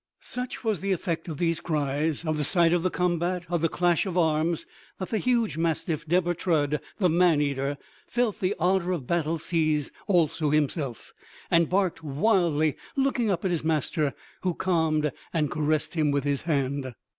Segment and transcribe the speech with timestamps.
[0.21, 3.69] Such was the effect of these cries, of the sight of the combat, of the
[3.69, 4.65] clash of arms,
[4.97, 7.77] that the huge mastiff Deber Trud, the man eater,
[8.07, 11.13] felt the ardor of battle seize also himself,
[11.51, 16.41] and barked wildly looking up at his master, who calmed and caressed him with his
[16.41, 16.95] hand.